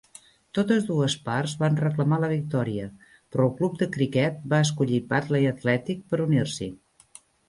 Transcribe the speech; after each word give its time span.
Totes 0.57 0.85
dues 0.85 1.15
parts 1.25 1.51
van 1.59 1.75
reclamar 1.81 2.17
la 2.23 2.29
victòria, 2.31 2.87
però 3.35 3.45
el 3.49 3.53
club 3.59 3.75
de 3.81 3.89
criquet 3.97 4.39
va 4.55 4.63
escollir 4.69 5.03
Batley 5.13 5.47
Athletic 5.51 6.01
per 6.15 6.21
unir-s'hi. 6.25 6.71